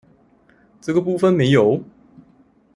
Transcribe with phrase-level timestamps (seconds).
[0.81, 1.83] 這個部分沒有？